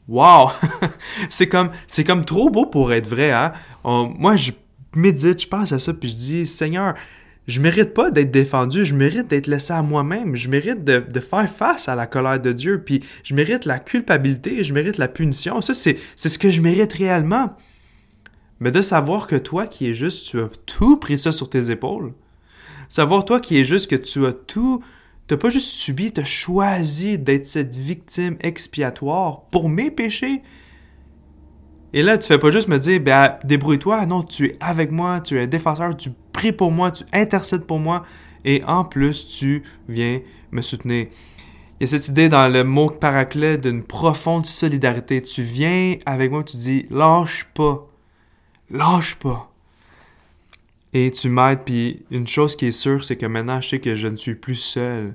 Wow! 0.08 0.50
c'est 1.30 1.46
comme, 1.46 1.70
c'est 1.86 2.04
comme 2.04 2.24
trop 2.24 2.50
beau 2.50 2.66
pour 2.66 2.92
être 2.92 3.06
vrai, 3.06 3.30
hein? 3.30 3.52
moi, 3.84 4.34
je 4.34 4.50
médite, 4.96 5.42
je 5.42 5.46
pense 5.46 5.72
à 5.72 5.78
ça, 5.78 5.94
puis 5.94 6.08
je 6.08 6.16
dis, 6.16 6.46
Seigneur, 6.46 6.94
je 7.46 7.60
mérite 7.60 7.94
pas 7.94 8.10
d'être 8.10 8.30
défendu, 8.30 8.84
je 8.84 8.94
mérite 8.94 9.28
d'être 9.28 9.46
laissé 9.46 9.72
à 9.72 9.82
moi-même, 9.82 10.34
je 10.34 10.48
mérite 10.48 10.82
de, 10.82 10.98
de, 10.98 11.20
faire 11.20 11.48
face 11.48 11.88
à 11.88 11.94
la 11.94 12.06
colère 12.06 12.40
de 12.40 12.52
Dieu, 12.52 12.82
puis 12.82 13.04
je 13.22 13.34
mérite 13.34 13.66
la 13.66 13.78
culpabilité, 13.78 14.64
je 14.64 14.74
mérite 14.74 14.98
la 14.98 15.08
punition. 15.08 15.60
Ça, 15.60 15.74
c'est 15.74 15.98
ce 16.16 16.38
que 16.38 16.50
je 16.50 16.60
mérite 16.60 16.92
réellement. 16.92 17.56
Mais 18.58 18.70
de 18.70 18.82
savoir 18.82 19.26
que 19.26 19.36
toi 19.36 19.66
qui 19.66 19.88
es 19.88 19.94
juste, 19.94 20.28
tu 20.28 20.40
as 20.40 20.50
tout 20.66 20.98
pris 20.98 21.18
ça 21.18 21.32
sur 21.32 21.48
tes 21.48 21.70
épaules. 21.70 22.12
Savoir 22.90 23.24
toi 23.24 23.38
qui 23.38 23.56
es 23.56 23.62
juste 23.62 23.88
que 23.88 23.94
tu 23.94 24.26
as 24.26 24.32
tout, 24.32 24.82
t'as 25.28 25.36
pas 25.36 25.48
juste 25.48 25.68
subi, 25.68 26.12
tu 26.12 26.20
as 26.20 26.24
choisi 26.24 27.20
d'être 27.20 27.46
cette 27.46 27.76
victime 27.76 28.36
expiatoire 28.40 29.42
pour 29.52 29.68
mes 29.68 29.92
péchés. 29.92 30.42
Et 31.92 32.02
là, 32.02 32.18
tu 32.18 32.26
fais 32.26 32.38
pas 32.38 32.50
juste 32.50 32.66
me 32.66 32.78
dire, 32.78 33.00
ben, 33.00 33.36
débrouille-toi. 33.44 34.06
Non, 34.06 34.24
tu 34.24 34.46
es 34.46 34.56
avec 34.58 34.90
moi, 34.90 35.20
tu 35.20 35.38
es 35.38 35.42
un 35.42 35.46
défenseur, 35.46 35.96
tu 35.96 36.10
pries 36.32 36.50
pour 36.50 36.72
moi, 36.72 36.90
tu 36.90 37.04
intercèdes 37.12 37.64
pour 37.64 37.78
moi. 37.78 38.04
Et 38.44 38.64
en 38.66 38.84
plus, 38.84 39.28
tu 39.28 39.62
viens 39.88 40.20
me 40.50 40.60
soutenir. 40.60 41.06
Il 41.78 41.82
y 41.82 41.84
a 41.84 41.86
cette 41.86 42.08
idée 42.08 42.28
dans 42.28 42.48
le 42.48 42.64
mot 42.64 42.90
paraclet 42.90 43.56
d'une 43.56 43.84
profonde 43.84 44.46
solidarité. 44.46 45.22
Tu 45.22 45.42
viens 45.42 45.94
avec 46.06 46.32
moi, 46.32 46.42
tu 46.42 46.56
dis, 46.56 46.86
lâche 46.90 47.46
pas. 47.54 47.86
Lâche 48.68 49.14
pas. 49.14 49.49
Et 50.92 51.10
tu 51.12 51.28
m'aides, 51.28 51.60
puis 51.64 52.04
une 52.10 52.26
chose 52.26 52.56
qui 52.56 52.66
est 52.66 52.72
sûre, 52.72 53.04
c'est 53.04 53.16
que 53.16 53.26
maintenant, 53.26 53.60
je 53.60 53.68
sais 53.68 53.80
que 53.80 53.94
je 53.94 54.08
ne 54.08 54.16
suis 54.16 54.34
plus 54.34 54.56
seul. 54.56 55.14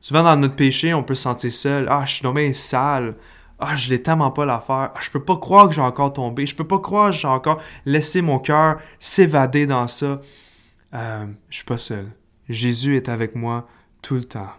Souvent, 0.00 0.22
dans 0.22 0.36
notre 0.36 0.56
péché, 0.56 0.92
on 0.94 1.02
peut 1.02 1.14
se 1.14 1.22
sentir 1.22 1.52
seul. 1.52 1.86
Ah, 1.88 2.04
je 2.06 2.14
suis 2.14 2.24
nommé 2.24 2.52
sale. 2.52 3.14
Ah, 3.58 3.76
je 3.76 3.88
l'ai 3.88 4.02
tellement 4.02 4.30
pas 4.30 4.44
l'affaire. 4.44 4.90
Ah, 4.94 5.00
je 5.00 5.10
peux 5.10 5.22
pas 5.22 5.36
croire 5.36 5.68
que 5.68 5.74
j'ai 5.74 5.80
encore 5.80 6.12
tombé. 6.12 6.46
Je 6.46 6.54
peux 6.54 6.66
pas 6.66 6.78
croire 6.78 7.10
que 7.10 7.16
j'ai 7.16 7.28
encore 7.28 7.60
laissé 7.86 8.20
mon 8.20 8.38
cœur 8.38 8.78
s'évader 8.98 9.66
dans 9.66 9.88
ça. 9.88 10.20
Euh, 10.94 11.26
je 11.50 11.56
suis 11.56 11.64
pas 11.64 11.78
seul. 11.78 12.06
Jésus 12.48 12.96
est 12.96 13.08
avec 13.08 13.34
moi 13.34 13.68
tout 14.02 14.14
le 14.14 14.24
temps. 14.24 14.50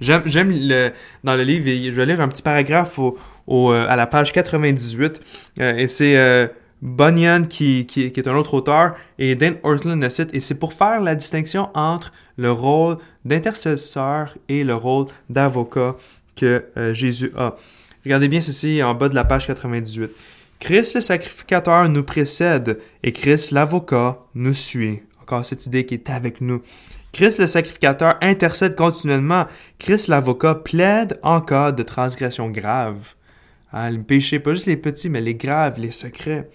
J'aime, 0.00 0.24
le, 0.50 0.92
dans 1.24 1.36
le 1.36 1.42
livre, 1.42 1.64
je 1.66 1.90
vais 1.90 2.04
lire 2.04 2.20
un 2.20 2.28
petit 2.28 2.42
paragraphe 2.42 2.98
au, 2.98 3.16
euh, 3.48 3.86
à 3.88 3.96
la 3.96 4.06
page 4.06 4.32
98, 4.32 5.20
euh, 5.60 5.76
et 5.76 5.88
c'est 5.88 6.18
euh, 6.18 6.46
Bunyan 6.82 7.44
qui, 7.44 7.86
qui, 7.86 8.12
qui, 8.12 8.20
est 8.20 8.28
un 8.28 8.36
autre 8.36 8.54
auteur, 8.54 8.94
et 9.18 9.34
Dan 9.34 9.56
Ortland 9.62 10.00
le 10.00 10.10
cite, 10.10 10.28
et 10.32 10.40
c'est 10.40 10.54
pour 10.54 10.72
faire 10.72 11.00
la 11.00 11.14
distinction 11.14 11.70
entre 11.74 12.12
le 12.36 12.52
rôle 12.52 12.98
d'intercesseur 13.24 14.36
et 14.48 14.62
le 14.62 14.74
rôle 14.74 15.06
d'avocat 15.30 15.96
que 16.36 16.66
euh, 16.76 16.92
Jésus 16.92 17.32
a. 17.36 17.56
Regardez 18.04 18.28
bien 18.28 18.40
ceci 18.40 18.82
en 18.82 18.94
bas 18.94 19.08
de 19.08 19.14
la 19.14 19.24
page 19.24 19.46
98. 19.46 20.10
Christ 20.60 20.94
le 20.94 21.00
sacrificateur 21.00 21.88
nous 21.88 22.04
précède 22.04 22.78
et 23.02 23.12
Christ 23.12 23.50
l'avocat 23.50 24.18
nous 24.34 24.54
suit. 24.54 25.02
Encore 25.20 25.44
cette 25.44 25.66
idée 25.66 25.84
qui 25.84 25.94
est 25.94 26.10
avec 26.10 26.40
nous. 26.40 26.62
Christ 27.12 27.40
le 27.40 27.46
sacrificateur 27.46 28.16
intercède 28.20 28.76
continuellement. 28.76 29.46
Christ 29.78 30.08
l'avocat 30.08 30.54
plaide 30.54 31.18
en 31.22 31.40
cas 31.40 31.72
de 31.72 31.82
transgression 31.82 32.50
grave. 32.50 33.14
Le 33.72 34.02
péché, 34.02 34.38
pas 34.40 34.54
juste 34.54 34.66
les 34.66 34.76
petits, 34.76 35.10
mais 35.10 35.20
les 35.20 35.34
graves, 35.34 35.78
les 35.78 35.90
secrets. 35.90 36.48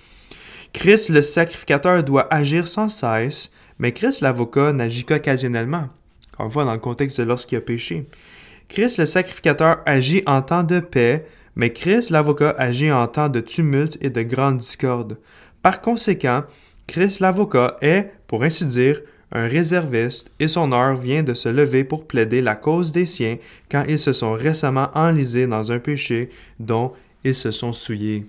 Christ 0.73 1.09
le 1.09 1.21
sacrificateur 1.21 2.03
doit 2.03 2.33
agir 2.33 2.67
sans 2.67 2.89
cesse, 2.89 3.51
mais 3.77 3.91
Christ 3.91 4.21
l'avocat 4.21 4.73
n'agit 4.73 5.03
qu'occasionnellement. 5.03 5.89
Encore 6.33 6.45
une 6.45 6.51
fois, 6.51 6.65
dans 6.65 6.73
le 6.73 6.79
contexte 6.79 7.19
de 7.19 7.25
lorsqu'il 7.25 7.57
a 7.57 7.61
péché. 7.61 8.07
Christ 8.69 8.97
le 8.97 9.05
sacrificateur 9.05 9.81
agit 9.85 10.23
en 10.25 10.41
temps 10.41 10.63
de 10.63 10.79
paix, 10.79 11.25
mais 11.55 11.73
Christ 11.73 12.09
l'avocat 12.09 12.55
agit 12.57 12.91
en 12.91 13.05
temps 13.07 13.27
de 13.27 13.41
tumulte 13.41 13.97
et 14.01 14.09
de 14.09 14.21
grande 14.21 14.57
discorde. 14.57 15.17
Par 15.61 15.81
conséquent, 15.81 16.43
Christ 16.87 17.19
l'avocat 17.19 17.77
est, 17.81 18.11
pour 18.27 18.43
ainsi 18.43 18.65
dire, 18.65 19.01
un 19.31 19.47
réserviste, 19.47 20.31
et 20.39 20.47
son 20.47 20.71
heure 20.71 20.95
vient 20.95 21.23
de 21.23 21.33
se 21.33 21.49
lever 21.49 21.83
pour 21.83 22.07
plaider 22.07 22.41
la 22.41 22.55
cause 22.55 22.91
des 22.91 23.05
siens 23.05 23.37
quand 23.69 23.85
ils 23.87 23.99
se 23.99 24.13
sont 24.13 24.33
récemment 24.33 24.89
enlisés 24.93 25.47
dans 25.47 25.71
un 25.71 25.79
péché 25.79 26.29
dont 26.59 26.93
ils 27.23 27.35
se 27.35 27.51
sont 27.51 27.73
souillés. 27.73 28.25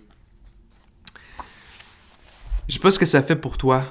Je 2.68 2.75
sais 2.75 2.80
pas 2.80 2.90
ce 2.90 2.99
que 2.99 3.06
ça 3.06 3.23
fait 3.23 3.37
pour 3.37 3.59
toi 3.59 3.85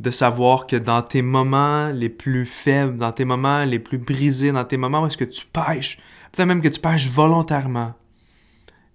de 0.00 0.10
savoir 0.10 0.66
que 0.66 0.76
dans 0.76 1.02
tes 1.02 1.22
moments 1.22 1.90
les 1.90 2.08
plus 2.08 2.46
faibles, 2.46 2.96
dans 2.96 3.12
tes 3.12 3.26
moments 3.26 3.64
les 3.64 3.78
plus 3.78 3.98
brisés, 3.98 4.50
dans 4.50 4.64
tes 4.64 4.78
moments 4.78 5.02
où 5.02 5.06
est-ce 5.06 5.16
que 5.16 5.24
tu 5.24 5.46
pêches, 5.46 5.98
peut-être 6.32 6.48
même 6.48 6.62
que 6.62 6.68
tu 6.68 6.80
pêches 6.80 7.08
volontairement, 7.08 7.94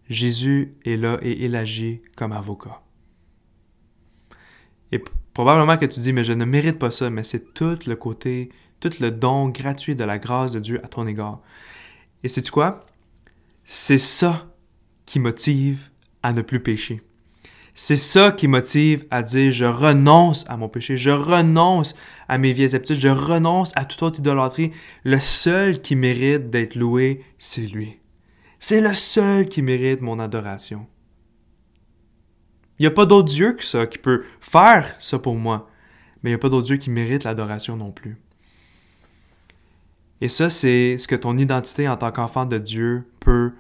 Jésus 0.10 0.76
est 0.84 0.98
là 0.98 1.18
et 1.22 1.46
il 1.46 1.56
agit 1.56 2.02
comme 2.16 2.32
avocat. 2.32 2.82
Et 4.92 5.00
probablement 5.36 5.78
que 5.78 5.86
tu 5.86 6.00
dis, 6.00 6.14
mais 6.14 6.24
je 6.24 6.34
ne 6.34 6.46
mérite 6.46 6.80
pas 6.80 6.90
ça, 6.90 7.12
mais 7.12 7.24
c'est 7.24 7.54
tout 7.54 7.78
le 7.86 7.96
côté, 7.96 8.50
tout 8.80 8.90
le 9.02 9.12
don 9.12 9.50
gratuit 9.50 9.96
de 9.96 10.04
la 10.06 10.18
grâce 10.18 10.54
de 10.54 10.60
Dieu 10.60 10.80
à 10.84 10.88
ton 10.88 11.06
égard. 11.06 11.42
Et 12.24 12.30
sais-tu 12.30 12.52
quoi? 12.52 12.86
C'est 13.66 14.00
ça 14.00 14.48
qui 15.06 15.20
motive 15.20 15.90
à 16.24 16.32
ne 16.32 16.42
plus 16.42 16.62
pécher. 16.62 17.02
C'est 17.74 17.98
ça 17.98 18.32
qui 18.32 18.48
motive 18.48 19.06
à 19.12 19.22
dire 19.22 19.52
je 19.52 19.66
renonce 19.66 20.46
à 20.48 20.56
mon 20.56 20.70
péché, 20.70 20.96
je 20.96 21.12
renonce 21.12 21.94
à 22.30 22.38
mes 22.38 22.54
vieilles 22.54 22.74
habitudes, 22.74 23.00
je 23.00 23.10
renonce 23.10 23.74
à 23.76 23.84
toute 23.84 24.02
autre 24.04 24.20
idolâtrie. 24.20 24.72
Le 25.04 25.20
seul 25.20 25.82
qui 25.82 25.98
mérite 25.98 26.50
d'être 26.50 26.76
loué, 26.76 27.26
c'est 27.38 27.68
lui. 27.68 28.00
C'est 28.62 28.80
le 28.80 28.94
seul 28.94 29.50
qui 29.50 29.62
mérite 29.62 30.00
mon 30.00 30.18
adoration. 30.18 30.88
Il 32.80 32.84
n'y 32.84 32.88
a 32.88 32.92
pas 32.92 33.06
d'autre 33.06 33.30
Dieu 33.30 33.54
que 33.54 33.64
ça 33.64 33.88
qui 33.88 33.98
peut 33.98 34.24
faire 34.42 34.96
ça 35.00 35.20
pour 35.20 35.36
moi, 35.36 35.70
mais 36.22 36.30
il 36.30 36.34
n'y 36.34 36.36
a 36.36 36.40
pas 36.40 36.50
d'autre 36.50 36.68
Dieu 36.68 36.78
qui 36.78 36.90
mérite 36.90 37.24
l'adoration 37.24 37.78
non 37.78 37.92
plus. 37.92 38.18
Et 40.22 40.30
ça, 40.30 40.50
c'est 40.50 40.98
ce 40.98 41.08
que 41.08 41.16
ton 41.16 41.38
identité 41.38 41.88
en 41.88 41.98
tant 41.98 42.12
qu'enfant 42.12 42.46
de 42.46 42.58
Dieu 42.58 43.06
peut 43.20 43.52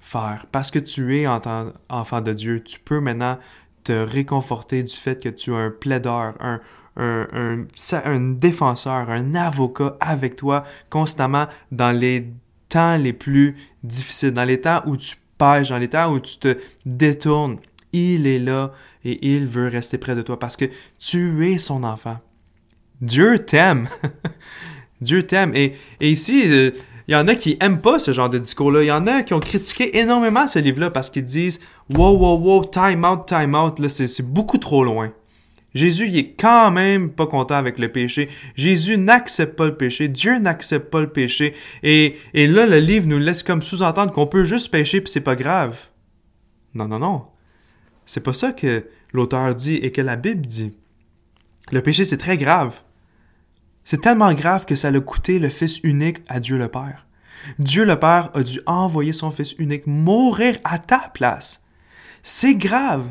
faire. 0.00 0.46
Parce 0.52 0.70
que 0.70 0.78
tu 0.78 1.18
es 1.18 1.26
en 1.26 1.40
tant 1.40 1.72
enfant 1.88 2.20
de 2.20 2.32
Dieu, 2.32 2.62
tu 2.62 2.78
peux 2.78 3.00
maintenant 3.00 3.38
te 3.84 3.92
réconforter 3.92 4.82
du 4.82 4.94
fait 4.94 5.22
que 5.22 5.28
tu 5.28 5.52
as 5.54 5.58
un 5.58 5.70
plaideur, 5.70 6.34
un, 6.40 6.60
un, 6.96 7.26
un, 7.32 7.66
un, 8.04 8.20
défenseur, 8.20 9.10
un 9.10 9.34
avocat 9.34 9.96
avec 10.00 10.36
toi 10.36 10.64
constamment 10.88 11.46
dans 11.72 11.90
les 11.90 12.32
temps 12.68 12.96
les 12.96 13.12
plus 13.12 13.56
difficiles, 13.82 14.32
dans 14.32 14.44
les 14.44 14.60
temps 14.60 14.82
où 14.86 14.96
tu 14.96 15.16
pêches, 15.38 15.70
dans 15.70 15.78
les 15.78 15.88
temps 15.88 16.12
où 16.12 16.20
tu 16.20 16.38
te 16.38 16.56
détournes. 16.86 17.58
Il 17.94 18.26
est 18.26 18.40
là 18.40 18.72
et 19.04 19.34
il 19.34 19.46
veut 19.46 19.68
rester 19.68 19.98
près 19.98 20.16
de 20.16 20.22
toi 20.22 20.36
parce 20.36 20.56
que 20.56 20.64
tu 20.98 21.46
es 21.48 21.58
son 21.58 21.84
enfant. 21.84 22.18
Dieu 23.00 23.38
t'aime. 23.38 23.88
Dieu 25.00 25.22
t'aime. 25.22 25.54
Et, 25.54 25.74
ici, 26.00 26.42
euh, 26.46 26.72
il 27.06 27.12
y 27.12 27.16
en 27.16 27.28
a 27.28 27.36
qui 27.36 27.56
aiment 27.60 27.80
pas 27.80 28.00
ce 28.00 28.10
genre 28.10 28.28
de 28.28 28.38
discours-là. 28.38 28.82
Il 28.82 28.86
y 28.86 28.92
en 28.92 29.06
a 29.06 29.22
qui 29.22 29.32
ont 29.32 29.38
critiqué 29.38 29.96
énormément 29.98 30.48
ce 30.48 30.58
livre-là 30.58 30.90
parce 30.90 31.08
qu'ils 31.08 31.24
disent 31.24 31.60
Wow, 31.94 32.16
wow, 32.16 32.36
wow, 32.36 32.64
time 32.64 33.04
out, 33.04 33.26
time 33.26 33.54
out, 33.54 33.78
là, 33.78 33.88
c'est 33.88 34.22
beaucoup 34.22 34.58
trop 34.58 34.82
loin. 34.82 35.12
Jésus, 35.72 36.08
il 36.08 36.18
est 36.18 36.30
quand 36.32 36.72
même 36.72 37.10
pas 37.10 37.28
content 37.28 37.54
avec 37.56 37.78
le 37.78 37.90
péché. 37.90 38.28
Jésus 38.56 38.98
n'accepte 38.98 39.56
pas 39.56 39.66
le 39.66 39.76
péché. 39.76 40.08
Dieu 40.08 40.38
n'accepte 40.40 40.90
pas 40.90 41.00
le 41.00 41.10
péché. 41.10 41.54
Et, 41.84 42.16
et 42.32 42.48
là, 42.48 42.66
le 42.66 42.78
livre 42.78 43.06
nous 43.06 43.18
laisse 43.20 43.44
comme 43.44 43.62
sous-entendre 43.62 44.12
qu'on 44.12 44.26
peut 44.26 44.44
juste 44.44 44.72
pécher 44.72 45.00
puis 45.00 45.12
c'est 45.12 45.20
pas 45.20 45.36
grave. 45.36 45.78
Non, 46.74 46.88
non, 46.88 46.98
non. 46.98 47.22
C'est 48.06 48.22
pas 48.22 48.32
ça 48.32 48.52
que 48.52 48.86
l'auteur 49.12 49.54
dit 49.54 49.76
et 49.76 49.92
que 49.92 50.00
la 50.00 50.16
Bible 50.16 50.46
dit. 50.46 50.72
Le 51.72 51.80
péché, 51.82 52.04
c'est 52.04 52.18
très 52.18 52.36
grave. 52.36 52.80
C'est 53.84 54.00
tellement 54.00 54.32
grave 54.32 54.64
que 54.64 54.74
ça 54.74 54.88
a 54.88 55.00
coûté 55.00 55.38
le 55.38 55.48
Fils 55.48 55.78
unique 55.82 56.18
à 56.28 56.40
Dieu 56.40 56.58
le 56.58 56.68
Père. 56.68 57.06
Dieu 57.58 57.84
le 57.84 57.98
Père 57.98 58.30
a 58.34 58.42
dû 58.42 58.60
envoyer 58.66 59.12
son 59.12 59.30
Fils 59.30 59.54
unique 59.58 59.86
mourir 59.86 60.56
à 60.64 60.78
ta 60.78 61.10
place. 61.12 61.62
C'est 62.22 62.54
grave. 62.54 63.04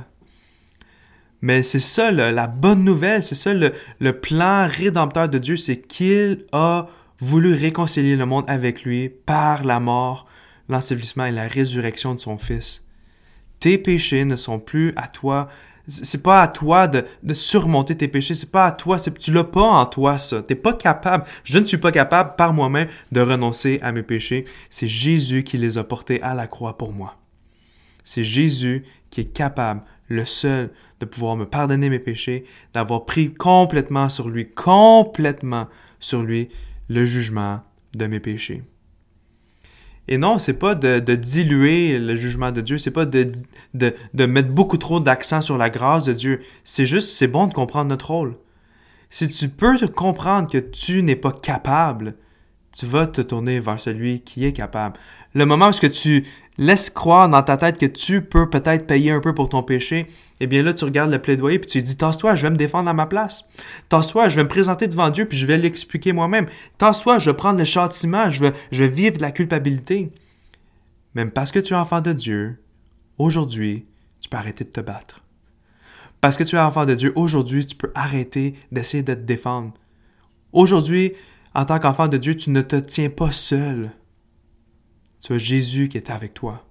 Mais 1.41 1.61
c'est 1.61 1.79
ça 1.79 2.11
la 2.11 2.47
bonne 2.47 2.83
nouvelle, 2.83 3.23
c'est 3.23 3.35
ça 3.35 3.53
le, 3.53 3.73
le, 3.99 4.19
plan 4.19 4.67
rédempteur 4.67 5.27
de 5.27 5.37
Dieu, 5.37 5.57
c'est 5.57 5.81
qu'il 5.81 6.45
a 6.53 6.87
voulu 7.19 7.53
réconcilier 7.53 8.15
le 8.15 8.25
monde 8.25 8.45
avec 8.47 8.83
lui 8.83 9.09
par 9.09 9.65
la 9.65 9.81
mort, 9.81 10.25
l'ensevelissement 10.69 11.25
et 11.25 11.31
la 11.31 11.47
résurrection 11.47 12.15
de 12.15 12.21
son 12.21 12.37
Fils. 12.37 12.85
Tes 13.63 13.77
péchés 13.77 14.25
ne 14.25 14.35
sont 14.35 14.59
plus 14.59 14.91
à 14.97 15.07
toi 15.07 15.47
c'est 15.87 16.21
pas 16.21 16.41
à 16.41 16.47
toi 16.49 16.87
de, 16.87 17.05
surmonter 17.33 17.95
tes 17.95 18.07
péchés. 18.09 18.33
C'est 18.33 18.51
pas 18.51 18.67
à 18.67 18.71
toi. 18.71 18.97
C'est, 18.97 19.17
tu 19.17 19.31
l'as 19.33 19.43
pas 19.43 19.61
en 19.61 19.85
toi, 19.85 20.17
ça. 20.17 20.41
T'es 20.41 20.55
pas 20.55 20.73
capable. 20.73 21.25
Je 21.45 21.59
ne 21.59 21.65
suis 21.65 21.77
pas 21.77 21.91
capable 21.91 22.35
par 22.35 22.53
moi-même 22.53 22.87
de 23.11 23.21
renoncer 23.21 23.79
à 23.81 23.91
mes 23.91 24.03
péchés. 24.03 24.45
C'est 24.69 24.87
Jésus 24.87 25.43
qui 25.43 25.57
les 25.57 25.77
a 25.77 25.83
portés 25.83 26.21
à 26.21 26.33
la 26.33 26.47
croix 26.47 26.77
pour 26.77 26.93
moi. 26.93 27.17
C'est 28.03 28.23
Jésus 28.23 28.85
qui 29.09 29.21
est 29.21 29.33
capable, 29.33 29.81
le 30.07 30.25
seul, 30.25 30.71
de 30.99 31.05
pouvoir 31.05 31.35
me 31.35 31.45
pardonner 31.45 31.89
mes 31.89 31.99
péchés, 31.99 32.45
d'avoir 32.73 33.05
pris 33.05 33.33
complètement 33.33 34.09
sur 34.09 34.29
lui, 34.29 34.49
complètement 34.51 35.67
sur 35.99 36.21
lui, 36.21 36.49
le 36.89 37.05
jugement 37.05 37.61
de 37.93 38.07
mes 38.07 38.19
péchés. 38.19 38.63
Et 40.07 40.17
non, 40.17 40.37
c'est 40.37 40.59
pas 40.59 40.75
de, 40.75 40.99
diluer 41.15 41.97
le 41.97 42.15
jugement 42.15 42.51
de 42.51 42.61
Dieu, 42.61 42.77
c'est 42.77 42.91
pas 42.91 43.05
de, 43.05 43.31
mettre 44.13 44.49
beaucoup 44.49 44.77
trop 44.77 44.99
d'accent 44.99 45.41
sur 45.41 45.57
la 45.57 45.69
grâce 45.69 46.05
de 46.05 46.13
Dieu. 46.13 46.41
C'est 46.63 46.85
juste, 46.85 47.09
c'est 47.09 47.27
bon 47.27 47.47
de 47.47 47.53
comprendre 47.53 47.89
notre 47.89 48.11
rôle. 48.11 48.35
si 49.09 49.29
tu 49.29 49.47
peux 49.47 49.77
te 49.77 49.85
comprendre 49.85 50.49
que 50.49 50.57
tu 50.57 51.03
n'es 51.03 51.15
pas 51.15 51.31
capable, 51.31 52.15
tu 52.73 52.85
vas 52.85 53.07
te 53.07 53.21
tourner 53.21 53.59
vers 53.59 53.79
celui 53.79 54.21
qui 54.21 54.45
est 54.45 54.53
capable. 54.53 54.99
Le 55.33 55.45
moment 55.45 55.69
où 55.69 55.87
tu 55.87 56.25
laisses 56.57 56.89
croire 56.89 57.29
dans 57.29 57.41
ta 57.41 57.57
tête 57.57 57.77
que 57.77 57.85
tu 57.85 58.21
peux 58.21 58.49
peut-être 58.49 58.85
payer 58.85 59.11
un 59.11 59.19
peu 59.19 59.33
pour 59.33 59.49
ton 59.49 59.63
péché, 59.63 60.07
eh 60.39 60.47
bien 60.47 60.63
là, 60.63 60.73
tu 60.73 60.85
regardes 60.85 61.11
le 61.11 61.19
plaidoyer 61.19 61.59
puis 61.59 61.69
tu 61.69 61.81
dis, 61.81 61.97
tasse-toi, 61.97 62.35
je 62.35 62.43
vais 62.43 62.51
me 62.51 62.57
défendre 62.57 62.89
à 62.89 62.93
ma 62.93 63.05
place. 63.05 63.43
Tasse-toi, 63.89 64.29
je 64.29 64.35
vais 64.35 64.43
me 64.43 64.49
présenter 64.49 64.87
devant 64.87 65.09
Dieu 65.09 65.25
puis 65.25 65.37
je 65.37 65.45
vais 65.45 65.57
l'expliquer 65.57 66.13
moi-même. 66.13 66.47
Tasse-toi, 66.77 67.19
je 67.19 67.29
vais 67.29 67.37
prendre 67.37 67.59
le 67.59 67.65
châtiment, 67.65 68.29
je 68.29 68.41
vais, 68.41 68.53
je 68.71 68.83
vais 68.83 68.89
vivre 68.89 69.17
de 69.17 69.21
la 69.21 69.31
culpabilité. 69.31 70.11
Même 71.15 71.31
parce 71.31 71.51
que 71.51 71.59
tu 71.59 71.73
es 71.73 71.77
enfant 71.77 72.01
de 72.01 72.13
Dieu, 72.13 72.59
aujourd'hui, 73.17 73.85
tu 74.21 74.29
peux 74.29 74.37
arrêter 74.37 74.63
de 74.63 74.69
te 74.69 74.81
battre. 74.81 75.21
Parce 76.21 76.37
que 76.37 76.43
tu 76.43 76.55
es 76.55 76.59
enfant 76.59 76.85
de 76.85 76.95
Dieu, 76.95 77.11
aujourd'hui, 77.15 77.65
tu 77.65 77.75
peux 77.75 77.91
arrêter 77.95 78.55
d'essayer 78.71 79.03
de 79.03 79.13
te 79.13 79.19
défendre. 79.19 79.73
Aujourd'hui, 80.53 81.13
en 81.55 81.65
tant 81.65 81.79
qu'enfant 81.79 82.07
de 82.07 82.17
Dieu, 82.17 82.35
tu 82.35 82.49
ne 82.49 82.61
te 82.61 82.75
tiens 82.75 83.09
pas 83.09 83.31
seul. 83.31 83.91
Tu 85.23 85.33
as 85.33 85.37
Jésus 85.37 85.87
qui 85.87 85.97
est 85.97 86.09
avec 86.09 86.33
toi. 86.33 86.67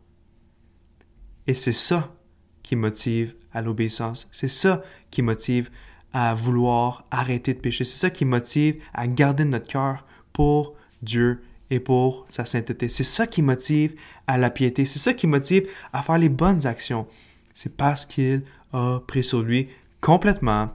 Et 1.46 1.54
c'est 1.54 1.72
ça 1.72 2.14
qui 2.62 2.76
motive 2.76 3.34
à 3.52 3.62
l'obéissance. 3.62 4.28
C'est 4.30 4.48
ça 4.48 4.82
qui 5.10 5.22
motive 5.22 5.70
à 6.12 6.34
vouloir 6.34 7.06
arrêter 7.10 7.54
de 7.54 7.60
pécher. 7.60 7.84
C'est 7.84 7.98
ça 7.98 8.10
qui 8.10 8.26
motive 8.26 8.82
à 8.92 9.06
garder 9.06 9.46
notre 9.46 9.66
cœur 9.66 10.06
pour 10.32 10.74
Dieu 11.00 11.42
et 11.70 11.80
pour 11.80 12.26
sa 12.28 12.44
sainteté. 12.44 12.88
C'est 12.88 13.04
ça 13.04 13.26
qui 13.26 13.40
motive 13.40 13.94
à 14.26 14.36
la 14.36 14.50
piété. 14.50 14.84
C'est 14.84 14.98
ça 14.98 15.14
qui 15.14 15.26
motive 15.26 15.68
à 15.94 16.02
faire 16.02 16.18
les 16.18 16.28
bonnes 16.28 16.66
actions. 16.66 17.06
C'est 17.54 17.74
parce 17.74 18.04
qu'il 18.04 18.42
a 18.74 19.00
pris 19.06 19.24
sur 19.24 19.40
lui 19.40 19.68
complètement 20.02 20.70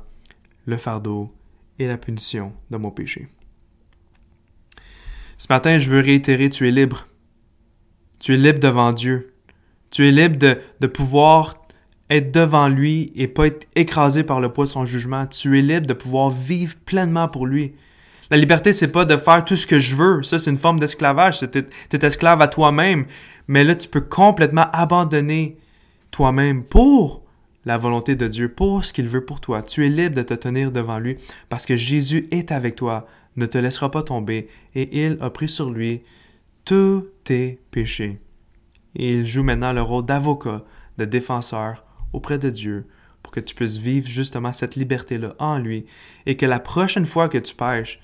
le 0.65 0.77
fardeau 0.77 1.31
et 1.77 1.87
la 1.87 1.97
punition 1.97 2.53
de 2.71 2.77
mon 2.77 2.89
péché. 2.89 3.27
Ce 5.37 5.45
matin, 5.49 5.77
je 5.77 5.91
veux 5.91 5.99
réitérer, 5.99 6.49
tu 6.49 6.67
es 6.67 6.71
libre. 6.71 7.05
Tu 8.19 8.33
es 8.33 8.37
libre 8.37 8.59
devant 8.59 8.93
Dieu. 8.93 9.33
Tu 9.91 10.07
es 10.07 10.11
libre 10.11 10.37
de, 10.37 10.87
pouvoir 10.87 11.55
être 12.09 12.31
devant 12.31 12.67
lui 12.67 13.11
et 13.15 13.27
pas 13.27 13.47
être 13.47 13.67
écrasé 13.75 14.23
par 14.23 14.39
le 14.39 14.51
poids 14.51 14.65
de 14.65 14.69
son 14.69 14.85
jugement. 14.85 15.25
Tu 15.27 15.57
es 15.57 15.61
libre 15.61 15.87
de 15.87 15.93
pouvoir 15.93 16.29
vivre 16.29 16.75
pleinement 16.85 17.27
pour 17.27 17.45
lui. 17.45 17.73
La 18.29 18.37
liberté, 18.37 18.73
c'est 18.73 18.91
pas 18.91 19.05
de 19.05 19.15
faire 19.15 19.45
tout 19.45 19.55
ce 19.55 19.67
que 19.67 19.79
je 19.79 19.95
veux. 19.95 20.23
Ça, 20.23 20.37
c'est 20.37 20.51
une 20.51 20.57
forme 20.57 20.79
d'esclavage. 20.79 21.39
Tu 21.39 21.59
es, 21.59 22.05
esclave 22.05 22.41
à 22.41 22.47
toi-même. 22.47 23.05
Mais 23.47 23.63
là, 23.63 23.75
tu 23.75 23.87
peux 23.87 24.01
complètement 24.01 24.65
abandonner 24.73 25.57
toi-même 26.11 26.63
pour 26.63 27.23
la 27.65 27.77
volonté 27.77 28.15
de 28.15 28.27
Dieu, 28.27 28.49
pour 28.49 28.83
ce 28.83 28.93
qu'il 28.93 29.07
veut 29.07 29.23
pour 29.23 29.39
toi. 29.39 29.61
Tu 29.61 29.85
es 29.85 29.89
libre 29.89 30.15
de 30.15 30.23
te 30.23 30.33
tenir 30.33 30.71
devant 30.71 30.99
lui 30.99 31.17
parce 31.49 31.65
que 31.65 31.75
Jésus 31.75 32.27
est 32.31 32.51
avec 32.51 32.75
toi, 32.75 33.07
ne 33.35 33.45
te 33.45 33.57
laissera 33.57 33.91
pas 33.91 34.03
tomber 34.03 34.47
et 34.73 35.05
il 35.05 35.17
a 35.21 35.29
pris 35.29 35.49
sur 35.49 35.69
lui 35.69 36.01
tous 36.67 37.07
tes 37.23 37.61
péchés. 37.71 38.19
Et 38.93 39.13
il 39.13 39.25
joue 39.25 39.41
maintenant 39.41 39.71
le 39.71 39.81
rôle 39.81 40.05
d'avocat, 40.05 40.65
de 40.97 41.05
défenseur 41.05 41.85
auprès 42.11 42.37
de 42.37 42.49
Dieu 42.49 42.87
pour 43.23 43.31
que 43.31 43.39
tu 43.39 43.55
puisses 43.55 43.77
vivre 43.77 44.07
justement 44.07 44.51
cette 44.51 44.75
liberté-là 44.75 45.33
en 45.39 45.59
lui 45.59 45.85
et 46.25 46.35
que 46.35 46.45
la 46.45 46.59
prochaine 46.59 47.05
fois 47.05 47.29
que 47.29 47.37
tu 47.37 47.55
pêches, 47.55 48.01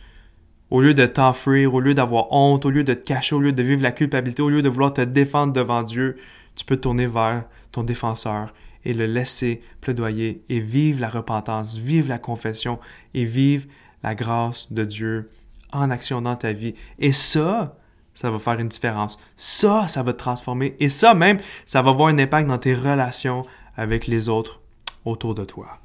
au 0.70 0.82
lieu 0.82 0.93
de 0.93 1.05
t'enfuir, 1.05 1.74
au 1.74 1.82
lieu 1.82 1.93
d'avoir 1.93 2.32
honte, 2.32 2.65
au 2.65 2.70
lieu 2.70 2.86
de 2.86 2.93
te 2.93 3.05
cacher, 3.05 3.36
au 3.36 3.41
lieu 3.41 3.51
de 3.51 3.62
vivre 3.62 3.82
la 3.82 3.91
culpabilité, 3.91 4.41
au 4.41 4.50
lieu 4.50 4.62
de 4.62 4.70
vouloir 4.70 4.93
te 4.93 5.01
défendre 5.01 5.51
devant 5.51 5.84
Dieu, 5.84 6.15
tu 6.55 6.63
peux 6.63 6.77
tourner 6.77 7.05
vers 7.05 7.43
ton 7.74 7.84
défenseur 7.84 8.53
et 8.86 8.93
le 8.93 9.08
laisser 9.08 9.62
plaidoyer 9.82 10.41
et 10.48 10.62
vivre 10.62 11.01
la 11.01 11.10
repentance, 11.10 11.77
vivre 11.77 12.08
la 12.08 12.17
confession 12.17 12.79
et 13.13 13.25
vivre 13.25 13.67
la 14.03 14.15
grâce 14.15 14.72
de 14.72 14.86
Dieu 14.86 15.32
en 15.74 15.91
action 15.91 16.22
dans 16.22 16.38
ta 16.38 16.53
vie. 16.53 16.75
Et 16.98 17.12
ça, 17.12 17.77
ça 18.13 18.29
va 18.29 18.39
faire 18.39 18.60
une 18.60 18.70
différence. 18.70 19.17
Ça, 19.38 19.88
ça 19.88 20.03
va 20.03 20.13
te 20.13 20.20
transformer. 20.20 20.75
Et 20.79 20.89
ça 20.89 21.13
même, 21.13 21.39
ça 21.65 21.82
va 21.82 21.91
avoir 21.91 22.10
un 22.10 22.17
impact 22.20 22.48
dans 22.48 22.58
tes 22.58 22.75
relations 22.75 23.43
avec 23.75 24.08
les 24.08 24.29
autres 24.29 24.62
autour 25.05 25.36
de 25.36 25.46
toi. 25.46 25.79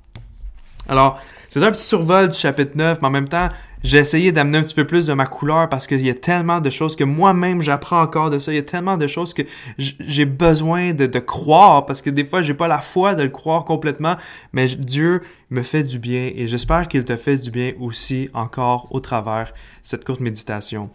Alors, 0.89 1.21
c'est 1.49 1.63
un 1.63 1.71
petit 1.71 1.85
survol 1.85 2.29
du 2.29 2.39
chapitre 2.39 2.73
9, 2.75 3.03
mais 3.03 3.09
en 3.09 3.11
même 3.11 3.29
temps, 3.29 3.49
j'ai 3.85 3.99
essayé 3.99 4.33
d'amener 4.33 4.59
un 4.59 4.63
petit 4.63 4.75
peu 4.75 4.87
plus 4.87 5.07
de 5.07 5.13
ma 5.13 5.27
couleur 5.27 5.69
parce 5.69 5.87
qu'il 5.87 6.05
y 6.05 6.11
a 6.11 6.15
tellement 6.15 6.61
de 6.61 6.71
choses 6.71 6.97
que 6.97 7.05
moi-même 7.05 7.63
j'apprends 7.63 8.01
encore 8.01 8.31
de 8.31 8.39
ça. 8.39 8.53
Il 8.53 8.57
y 8.57 8.59
a 8.59 8.63
tellement 8.63 8.97
de 8.97 9.07
choses 9.07 9.35
que 9.35 9.43
j'ai 9.79 10.25
besoin 10.25 10.95
de, 10.95 11.07
de, 11.07 11.19
croire 11.21 11.87
parce 11.87 12.03
que 12.03 12.11
des 12.11 12.25
fois 12.25 12.43
j'ai 12.43 12.55
pas 12.55 12.67
la 12.67 12.79
foi 12.79 13.15
de 13.15 13.23
le 13.23 13.29
croire 13.29 13.65
complètement, 13.65 14.17
mais 14.53 14.67
Dieu 14.67 15.23
me 15.51 15.63
fait 15.63 15.85
du 15.85 15.99
bien 15.99 16.33
et 16.35 16.49
j'espère 16.49 16.89
qu'il 16.89 17.05
te 17.05 17.17
fait 17.17 17.37
du 17.37 17.51
bien 17.51 17.73
aussi 17.79 18.31
encore 18.35 18.89
au 18.91 18.99
travers 18.99 19.53
cette 19.83 20.05
courte 20.05 20.21
méditation. 20.21 20.91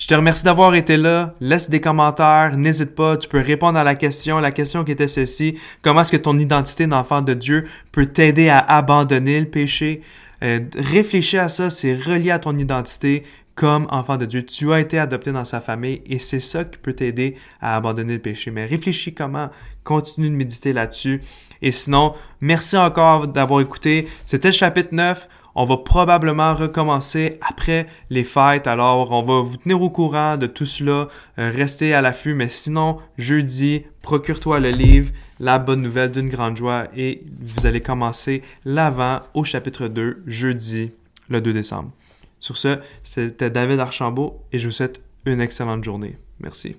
Je 0.00 0.06
te 0.06 0.14
remercie 0.14 0.44
d'avoir 0.44 0.74
été 0.74 0.96
là. 0.96 1.34
Laisse 1.40 1.68
des 1.68 1.82
commentaires. 1.82 2.56
N'hésite 2.56 2.94
pas. 2.94 3.18
Tu 3.18 3.28
peux 3.28 3.38
répondre 3.38 3.78
à 3.78 3.84
la 3.84 3.94
question. 3.94 4.38
La 4.38 4.50
question 4.50 4.82
qui 4.82 4.92
était 4.92 5.06
ceci. 5.06 5.58
Comment 5.82 6.00
est-ce 6.00 6.10
que 6.10 6.16
ton 6.16 6.38
identité 6.38 6.86
d'enfant 6.86 7.20
de 7.20 7.34
Dieu 7.34 7.66
peut 7.92 8.06
t'aider 8.06 8.48
à 8.48 8.58
abandonner 8.58 9.38
le 9.38 9.46
péché? 9.46 10.00
Euh, 10.42 10.60
réfléchis 10.74 11.36
à 11.36 11.48
ça. 11.48 11.68
C'est 11.68 11.94
relié 11.94 12.30
à 12.30 12.38
ton 12.38 12.56
identité 12.56 13.24
comme 13.54 13.88
enfant 13.90 14.16
de 14.16 14.24
Dieu. 14.24 14.42
Tu 14.42 14.72
as 14.72 14.80
été 14.80 14.98
adopté 14.98 15.32
dans 15.32 15.44
sa 15.44 15.60
famille 15.60 16.00
et 16.06 16.18
c'est 16.18 16.40
ça 16.40 16.64
qui 16.64 16.78
peut 16.78 16.94
t'aider 16.94 17.36
à 17.60 17.76
abandonner 17.76 18.14
le 18.14 18.20
péché. 18.20 18.50
Mais 18.50 18.64
réfléchis 18.64 19.12
comment. 19.12 19.50
Continue 19.84 20.30
de 20.30 20.34
méditer 20.34 20.72
là-dessus. 20.72 21.20
Et 21.60 21.72
sinon, 21.72 22.14
merci 22.40 22.78
encore 22.78 23.28
d'avoir 23.28 23.60
écouté. 23.60 24.08
C'était 24.24 24.48
le 24.48 24.54
chapitre 24.54 24.94
9. 24.94 25.28
On 25.54 25.64
va 25.64 25.76
probablement 25.76 26.54
recommencer 26.54 27.38
après 27.40 27.86
les 28.08 28.24
fêtes, 28.24 28.66
alors 28.66 29.12
on 29.12 29.22
va 29.22 29.40
vous 29.40 29.56
tenir 29.56 29.82
au 29.82 29.90
courant 29.90 30.36
de 30.36 30.46
tout 30.46 30.66
cela, 30.66 31.08
euh, 31.38 31.50
restez 31.54 31.92
à 31.94 32.00
l'affût, 32.00 32.34
mais 32.34 32.48
sinon, 32.48 32.98
jeudi, 33.18 33.84
procure-toi 34.02 34.60
le 34.60 34.70
livre 34.70 35.12
La 35.38 35.58
bonne 35.58 35.82
nouvelle 35.82 36.10
d'une 36.10 36.28
grande 36.28 36.56
joie 36.56 36.84
et 36.96 37.24
vous 37.40 37.66
allez 37.66 37.80
commencer 37.80 38.42
l'avant 38.64 39.20
au 39.34 39.44
chapitre 39.44 39.88
2, 39.88 40.22
jeudi, 40.26 40.92
le 41.28 41.40
2 41.40 41.52
décembre. 41.52 41.90
Sur 42.38 42.56
ce, 42.56 42.78
c'était 43.02 43.50
David 43.50 43.80
Archambault 43.80 44.42
et 44.52 44.58
je 44.58 44.66
vous 44.66 44.72
souhaite 44.72 45.00
une 45.26 45.40
excellente 45.40 45.84
journée. 45.84 46.16
Merci. 46.40 46.76